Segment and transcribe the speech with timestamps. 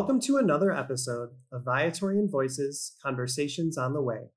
[0.00, 4.30] Welcome to another episode of Viatorian Voices Conversations on the Way.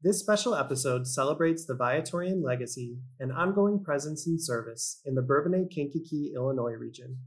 [0.00, 5.68] This special episode celebrates the Viatorian legacy and ongoing presence and service in the Bourbonnais
[5.68, 7.18] Kankakee, Illinois region.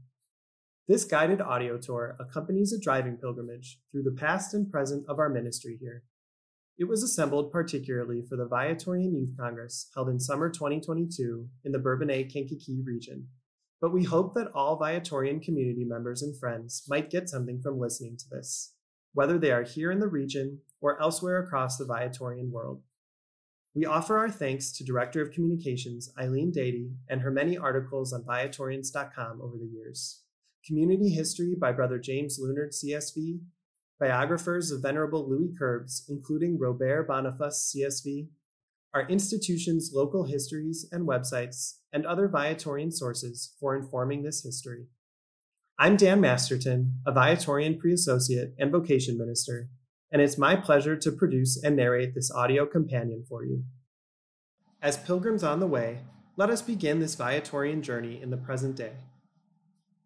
[0.88, 5.28] This guided audio tour accompanies a driving pilgrimage through the past and present of our
[5.28, 6.02] ministry here.
[6.76, 11.78] It was assembled particularly for the Viatorian Youth Congress held in summer 2022 in the
[11.78, 13.28] Bourbonnais Kankakee region
[13.80, 18.16] but we hope that all Viatorian community members and friends might get something from listening
[18.18, 18.74] to this,
[19.14, 22.82] whether they are here in the region or elsewhere across the Viatorian world.
[23.74, 28.24] We offer our thanks to Director of Communications Eileen Daday and her many articles on
[28.24, 30.22] Viatorians.com over the years,
[30.66, 33.40] Community History by Brother James Lunard, CSV,
[33.98, 38.28] biographers of Venerable Louis Querbes, including Robert Bonnafous, CSV,
[38.92, 44.86] our institution's local histories and websites, and other Viatorian sources for informing this history.
[45.78, 49.68] I'm Dan Masterton, a Viatorian pre associate and vocation minister,
[50.10, 53.62] and it's my pleasure to produce and narrate this audio companion for you.
[54.82, 56.00] As pilgrims on the way,
[56.36, 58.94] let us begin this Viatorian journey in the present day.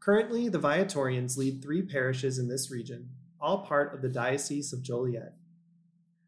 [0.01, 3.09] Currently, the Viatorians lead three parishes in this region,
[3.41, 5.33] all part of the Diocese of Joliet.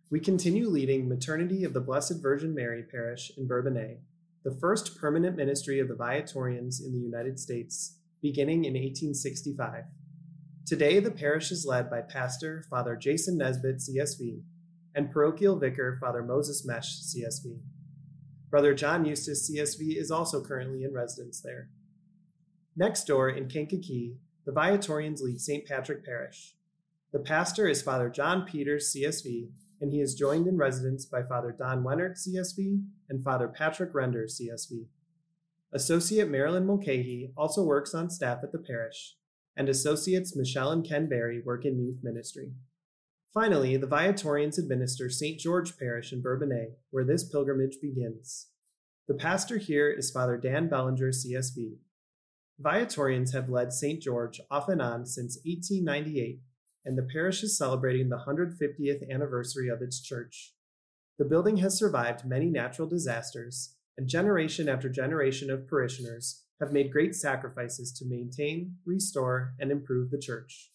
[0.08, 3.98] We continue leading Maternity of the Blessed Virgin Mary Parish in Bourbonnais,
[4.44, 9.82] the first permanent ministry of the Viatorians in the United States, beginning in 1865.
[10.64, 14.42] Today, the parish is led by Pastor Father Jason Nesbitt, CSV,
[14.94, 17.58] and Parochial Vicar Father Moses Mesh, CSV.
[18.48, 21.68] Brother John Eustace, CSV, is also currently in residence there.
[22.76, 25.66] Next door in Kankakee, the Viatorians lead St.
[25.66, 26.54] Patrick Parish.
[27.12, 29.48] The pastor is Father John Peters, CSV,
[29.80, 34.26] and he is joined in residence by Father Don Wennert, CSV, and Father Patrick Render,
[34.26, 34.86] CSV.
[35.72, 39.16] Associate Marilyn Mulcahy also works on staff at the parish,
[39.56, 42.52] and Associates Michelle and Ken Berry work in youth ministry.
[43.34, 45.38] Finally, the Viatorians administer St.
[45.38, 48.48] George Parish in Bourbonnais, where this pilgrimage begins.
[49.08, 51.76] The pastor here is Father Dan Bellinger, CSV.
[52.58, 54.00] Viatorians have led St.
[54.00, 56.40] George off and on since 1898
[56.86, 60.54] and the parish is celebrating the 150th anniversary of its church.
[61.18, 66.92] The building has survived many natural disasters, and generation after generation of parishioners have made
[66.92, 70.70] great sacrifices to maintain, restore, and improve the church.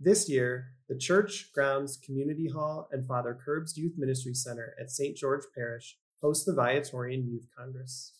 [0.00, 5.16] This year, the church, grounds, community hall, and Father Querbes Youth Ministry Center at St.
[5.16, 8.14] George Parish host the Viatorian Youth Congress.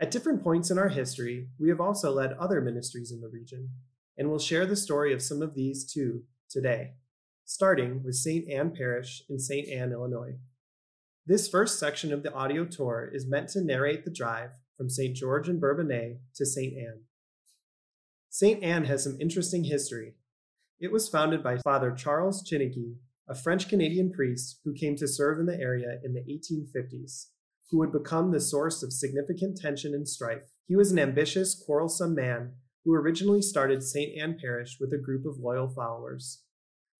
[0.00, 3.70] At different points in our history, we have also led other ministries in the region,
[4.16, 6.92] and we'll share the story of some of these too today,
[7.44, 8.48] starting with St.
[8.50, 9.68] Anne Parish in St.
[9.68, 10.36] Anne, Illinois.
[11.26, 15.14] This first section of the audio tour is meant to narrate the drive from St.
[15.14, 16.74] George and Bourbonnais to St.
[16.76, 17.02] Anne.
[18.30, 18.62] St.
[18.62, 20.14] Anne has some interesting history.
[20.80, 22.94] It was founded by Father Charles Chiniquy,
[23.28, 27.26] a French Canadian priest who came to serve in the area in the 1850s,
[27.70, 30.50] who would become the source of significant tension and strife.
[30.66, 32.54] He was an ambitious, quarrelsome man
[32.84, 34.18] who originally started St.
[34.18, 36.42] Anne Parish with a group of loyal followers.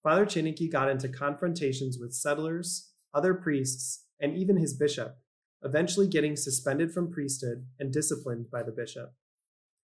[0.03, 5.17] Father Chiniquy got into confrontations with settlers, other priests, and even his bishop,
[5.63, 9.15] eventually getting suspended from priesthood and disciplined by the bishop.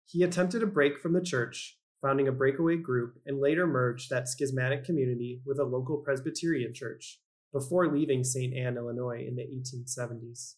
[0.07, 4.29] He attempted a break from the church, founding a breakaway group, and later merged that
[4.29, 7.21] schismatic community with a local Presbyterian church
[7.53, 8.55] before leaving St.
[8.55, 10.55] Anne, Illinois in the 1870s.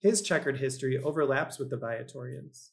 [0.00, 2.70] His checkered history overlaps with the Viatorians.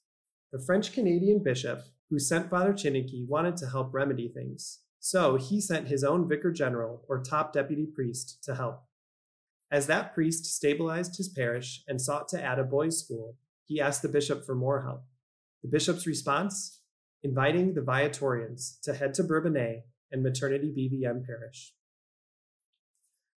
[0.53, 5.59] The French Canadian bishop who sent Father Chiniquy wanted to help remedy things, so he
[5.59, 8.83] sent his own vicar general or top deputy priest to help.
[9.71, 14.03] As that priest stabilized his parish and sought to add a boys' school, he asked
[14.03, 15.03] the bishop for more help.
[15.63, 16.81] The bishop's response?
[17.23, 19.81] Inviting the Viatorians to head to Bourbonnais
[20.11, 21.73] and Maternity BVM parish.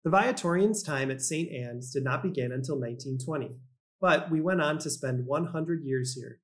[0.04, 1.50] The Viatorians' time at St.
[1.52, 3.56] Anne's did not begin until 1920,
[4.02, 6.42] but we went on to spend 100 years here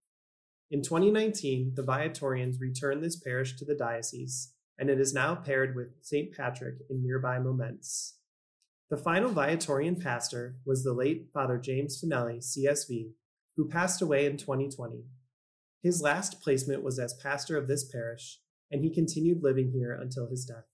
[0.74, 5.75] in 2019, the Viatorians returned this parish to the diocese, and it is now paired
[5.75, 6.36] with St.
[6.36, 8.14] Patrick in nearby Momence.
[8.90, 13.12] The final Viatorian pastor was the late Father James Finelli, CSV,
[13.56, 15.04] who passed away in 2020.
[15.84, 18.40] His last placement was as pastor of this parish,
[18.72, 20.66] and he continued living here until his death.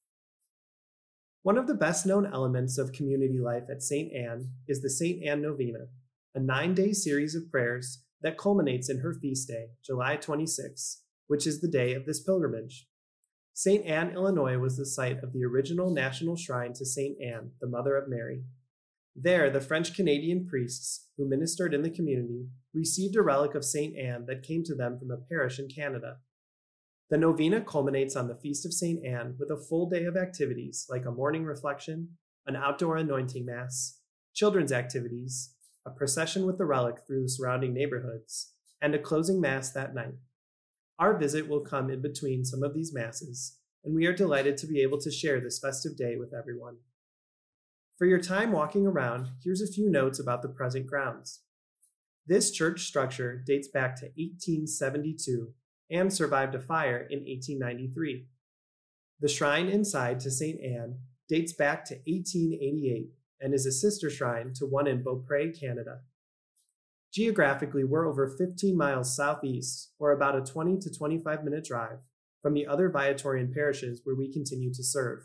[1.43, 4.13] One of the best known elements of community life at St.
[4.13, 5.21] Anne is the St.
[5.25, 5.87] Anne Novena,
[6.33, 11.47] a nine day series of prayers that culminates in her feast day, July 26, which
[11.47, 12.87] is the day of this pilgrimage.
[13.53, 13.85] St.
[13.85, 17.17] Anne, Illinois was the site of the original national shrine to St.
[17.21, 18.43] Anne, the Mother of Mary.
[19.15, 23.97] There, the French Canadian priests who ministered in the community received a relic of St.
[23.97, 26.17] Anne that came to them from a parish in Canada.
[27.09, 29.03] The novena culminates on the Feast of St.
[29.03, 33.99] Anne with a full day of activities like a morning reflection, an outdoor anointing mass,
[34.33, 35.55] children's activities,
[35.89, 40.15] a procession with the relic through the surrounding neighborhoods, and a closing mass that night.
[40.99, 44.67] Our visit will come in between some of these masses, and we are delighted to
[44.67, 46.77] be able to share this festive day with everyone.
[47.97, 51.41] For your time walking around, here's a few notes about the present grounds.
[52.27, 55.53] This church structure dates back to 1872
[55.89, 58.27] and survived a fire in 1893.
[59.19, 60.61] The shrine inside to St.
[60.61, 65.99] Anne dates back to 1888 and is a sister shrine to one in Beaupre, Canada.
[67.13, 71.99] Geographically, we're over 15 miles southeast, or about a 20 to 25 minute drive,
[72.41, 75.23] from the other Viatorian parishes where we continue to serve.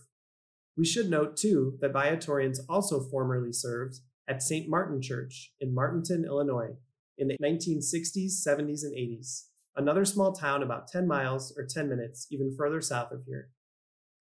[0.77, 4.69] We should note, too, that Viatorians also formerly served at St.
[4.69, 6.77] Martin Church in Martinton, Illinois,
[7.19, 9.45] in the 1960s, 70s, and 80s,
[9.77, 13.51] another small town about 10 miles or 10 minutes even further south of here.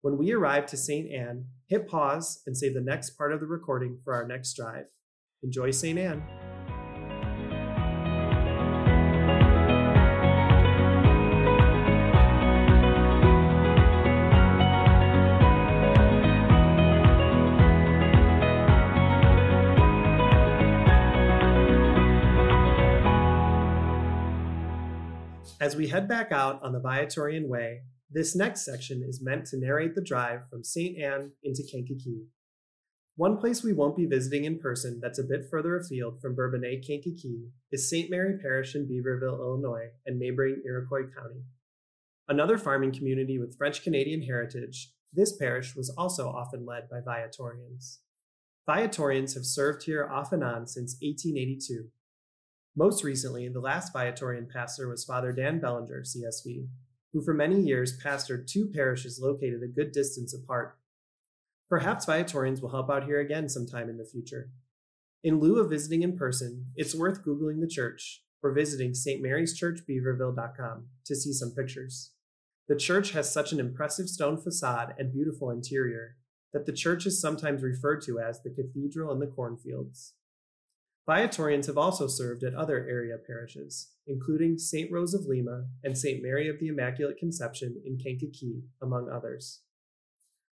[0.03, 1.09] When we arrive to St.
[1.13, 4.87] Anne, hit pause and save the next part of the recording for our next drive.
[5.41, 5.97] Enjoy St.
[5.97, 6.21] Anne.
[25.61, 29.57] As we head back out on the Viatorian Way, this next section is meant to
[29.57, 30.97] narrate the drive from St.
[30.97, 32.27] Anne into Kankakee.
[33.15, 36.85] One place we won't be visiting in person that's a bit further afield from Bourbonnais
[36.85, 38.09] Kankakee is St.
[38.09, 41.43] Mary Parish in Beaverville, Illinois, and neighboring Iroquois County.
[42.27, 47.99] Another farming community with French Canadian heritage, this parish was also often led by Viatorians.
[48.65, 51.89] Viatorians have served here off and on since 1882,
[52.75, 56.67] most recently, the last Viatorian pastor was Father Dan Bellinger, CSV,
[57.13, 60.77] who for many years pastored two parishes located a good distance apart.
[61.69, 64.49] Perhaps Viatorians will help out here again sometime in the future.
[65.23, 71.15] In lieu of visiting in person, it's worth Googling the church or visiting stmaryschurchbeaverville.com to
[71.15, 72.11] see some pictures.
[72.67, 76.17] The church has such an impressive stone facade and beautiful interior
[76.51, 80.13] that the church is sometimes referred to as the Cathedral in the Cornfields.
[81.05, 84.89] Viatorians have also served at other area parishes, including St.
[84.89, 86.23] Rose of Lima and St.
[86.23, 89.61] Mary of the Immaculate Conception in Kankakee, among others.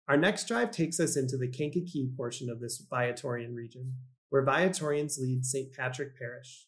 [0.06, 3.94] Our next drive takes us into the Kankakee portion of this Viatorian region,
[4.28, 5.72] where Viatorians lead St.
[5.72, 6.66] Patrick Parish.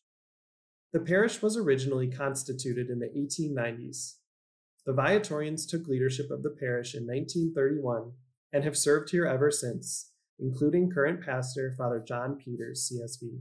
[0.95, 4.15] The parish was originally constituted in the 1890s.
[4.87, 8.13] The Viatorians took leadership of the parish in 1931
[8.55, 13.41] and have served here ever since, including current pastor Father John Peters, CSV.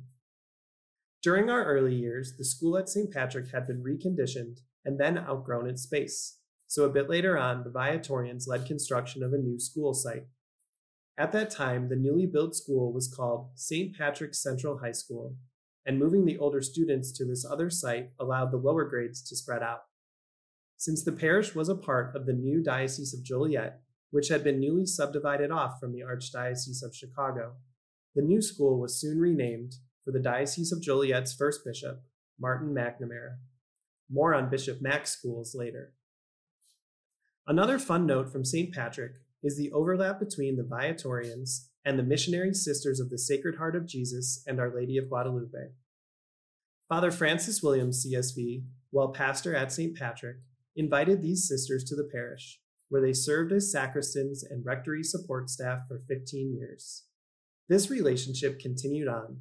[1.25, 3.11] During our early years, the school at St.
[3.11, 6.37] Patrick had been reconditioned and then outgrown its space,
[6.67, 10.27] so a bit later on, the Viatorians led construction of a new school site.
[11.17, 13.97] At that time, the newly built school was called St.
[13.97, 15.35] Patrick's Central High School,
[15.83, 19.63] and moving the older students to this other site allowed the lower grades to spread
[19.63, 19.85] out.
[20.77, 24.59] Since the parish was a part of the new Diocese of Joliet, which had been
[24.59, 27.55] newly subdivided off from the Archdiocese of Chicago,
[28.13, 32.03] the new school was soon renamed for the Diocese of Joliet's first bishop,
[32.39, 33.37] Martin McNamara.
[34.09, 35.93] More on Bishop Mac's schools later.
[37.47, 38.73] Another fun note from St.
[38.73, 43.75] Patrick is the overlap between the Viatorians and the missionary sisters of the Sacred Heart
[43.75, 45.71] of Jesus and Our Lady of Guadalupe.
[46.87, 49.97] Father Francis Williams, CSV, while pastor at St.
[49.97, 50.37] Patrick,
[50.75, 52.59] invited these sisters to the parish,
[52.89, 57.05] where they served as sacristans and rectory support staff for 15 years.
[57.67, 59.39] This relationship continued on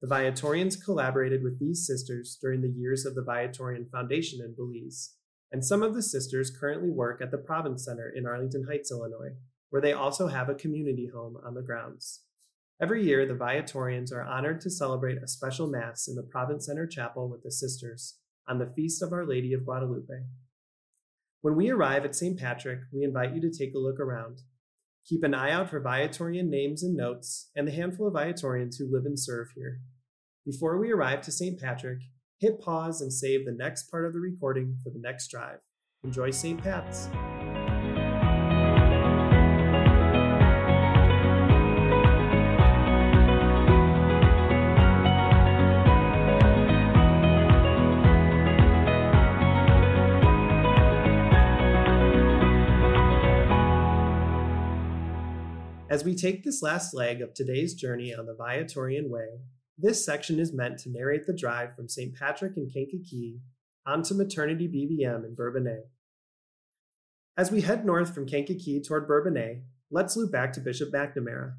[0.00, 5.14] the Viatorians collaborated with these sisters during the years of the Viatorian Foundation in Belize,
[5.50, 9.36] and some of the sisters currently work at the Province Center in Arlington Heights, Illinois,
[9.70, 12.22] where they also have a community home on the grounds.
[12.80, 16.86] Every year, the Viatorians are honored to celebrate a special Mass in the Province Center
[16.86, 20.24] Chapel with the sisters on the Feast of Our Lady of Guadalupe.
[21.40, 22.38] When we arrive at St.
[22.38, 24.40] Patrick, we invite you to take a look around.
[25.08, 28.90] Keep an eye out for Viatorian names and notes and the handful of Viatorians who
[28.90, 29.78] live and serve here.
[30.44, 31.60] Before we arrive to St.
[31.60, 32.00] Patrick,
[32.40, 35.58] hit pause and save the next part of the recording for the next drive.
[36.02, 36.60] Enjoy St.
[36.60, 37.08] Pat's.
[55.96, 59.40] As we take this last leg of today's journey on the Viatorian Way,
[59.78, 62.14] this section is meant to narrate the drive from St.
[62.14, 63.40] Patrick in Kankakee
[63.86, 65.84] onto Maternity BVM in Bourbonnais.
[67.38, 71.54] As we head north from Kankakee toward Bourbonnais, let's loop back to Bishop McNamara.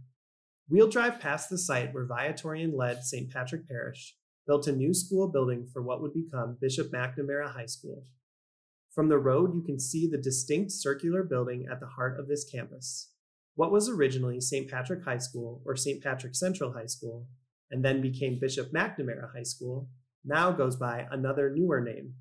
[0.70, 3.32] We'll drive past the site where Viatorian led St.
[3.32, 8.06] Patrick Parish built a new school building for what would become Bishop McNamara High School.
[8.94, 12.48] From the road, you can see the distinct circular building at the heart of this
[12.48, 13.10] campus.
[13.58, 14.70] What was originally St.
[14.70, 16.04] Patrick High School or St.
[16.04, 17.28] Patrick Central High School,
[17.72, 19.90] and then became Bishop McNamara High School,
[20.24, 22.14] now goes by another newer name,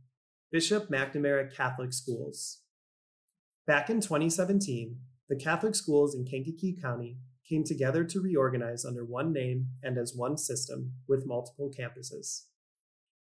[0.51, 2.63] Bishop McNamara Catholic Schools.
[3.67, 4.97] Back in 2017,
[5.29, 10.15] the Catholic schools in Kankakee County came together to reorganize under one name and as
[10.17, 12.47] one system with multiple campuses.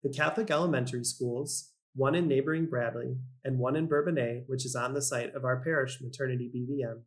[0.04, 4.94] The Catholic elementary schools, one in neighboring Bradley and one in Bourbonnais, which is on
[4.94, 7.02] the site of our parish maternity BVM,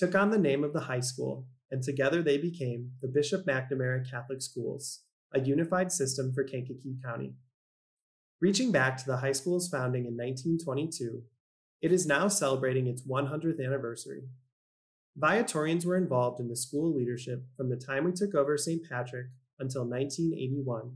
[0.00, 4.10] took on the name of the high school, and together they became the Bishop McNamara
[4.10, 5.00] Catholic Schools,
[5.34, 7.34] a unified system for Kankakee County.
[8.40, 11.22] Reaching back to the high school's founding in 1922,
[11.82, 14.22] it is now celebrating its 100th anniversary.
[15.18, 18.82] Viatorians were involved in the school leadership from the time we took over St.
[18.88, 19.26] Patrick
[19.58, 20.92] until 1981,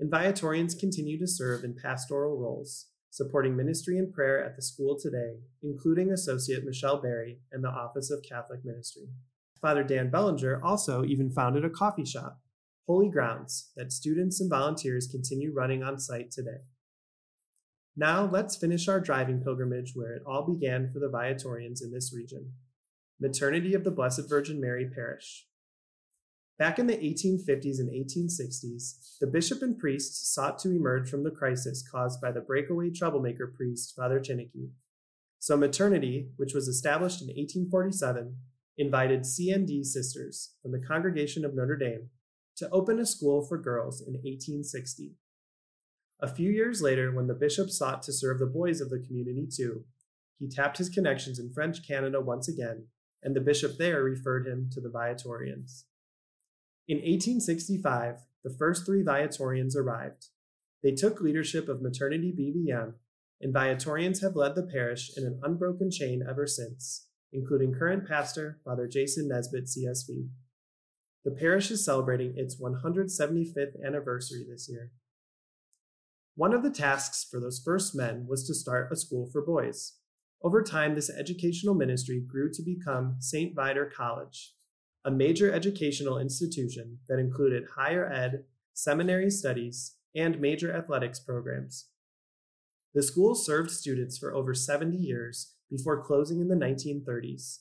[0.00, 4.98] and Viatorians continue to serve in pastoral roles, supporting ministry and prayer at the school
[4.98, 9.10] today, including Associate Michelle Berry and the Office of Catholic Ministry.
[9.60, 12.40] Father Dan Bellinger also even founded a coffee shop,
[12.86, 16.62] Holy Grounds, that students and volunteers continue running on site today.
[17.94, 22.14] Now let's finish our driving pilgrimage where it all began for the Viatorians in this
[22.16, 22.52] region
[23.20, 25.46] Maternity of the Blessed Virgin Mary Parish.
[26.62, 31.30] Back in the 1850s and 1860s, the bishop and priests sought to emerge from the
[31.32, 34.70] crisis caused by the breakaway troublemaker priest, Father Chiniquy.
[35.40, 38.36] So, Maternity, which was established in 1847,
[38.78, 42.10] invited CND sisters from the Congregation of Notre Dame
[42.58, 45.16] to open a school for girls in 1860.
[46.20, 49.48] A few years later, when the bishop sought to serve the boys of the community
[49.52, 49.82] too,
[50.38, 52.86] he tapped his connections in French Canada once again,
[53.20, 55.86] and the bishop there referred him to the Viatorians.
[56.88, 60.26] In 1865, the first three Viatorians arrived.
[60.82, 62.94] They took leadership of Maternity BVM,
[63.40, 68.58] and Viatorians have led the parish in an unbroken chain ever since, including current pastor
[68.64, 70.28] Father Jason Nesbitt, CSV.
[71.24, 74.90] The parish is celebrating its 175th anniversary this year.
[76.34, 79.98] One of the tasks for those first men was to start a school for boys.
[80.42, 83.54] Over time, this educational ministry grew to become St.
[83.54, 84.54] Viator College,
[85.04, 91.88] a major educational institution that included higher ed, seminary studies, and major athletics programs.
[92.94, 97.60] The school served students for over 70 years before closing in the 1930s.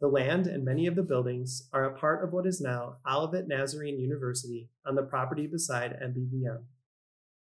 [0.00, 3.48] The land and many of the buildings are a part of what is now Olivet
[3.48, 6.64] Nazarene University on the property beside MBVM.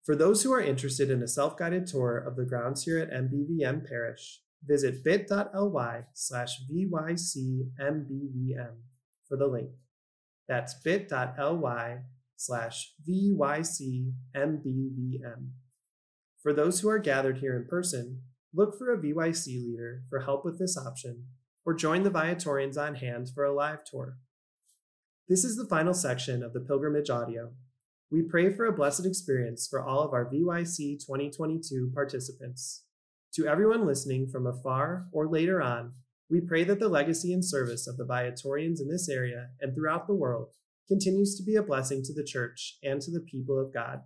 [0.04, 3.10] For those who are interested in a self guided tour of the grounds here at
[3.10, 7.64] MBVM Parish, visit bit.ly slash VYCMBVM
[9.34, 9.72] for the link.
[10.48, 12.02] That's bit.ly
[12.36, 14.12] slash VYCMBVM.
[16.44, 18.22] For those who are gathered here in person,
[18.54, 21.24] look for a VYC leader for help with this option
[21.66, 24.18] or join the Viatorians on hand for a live tour.
[25.28, 27.54] This is the final section of the pilgrimage audio.
[28.12, 32.84] We pray for a blessed experience for all of our VYC 2022 participants.
[33.34, 35.94] To everyone listening from afar or later on,
[36.30, 40.08] we pray that the legacy and service of the Viatorians in this area and throughout
[40.08, 40.50] the world
[40.88, 44.02] continues to be a blessing to the Church and to the people of God.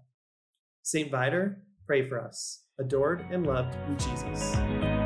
[0.84, 1.12] St.
[1.12, 2.64] Viator, pray for us.
[2.80, 4.97] Adored and loved be Jesus.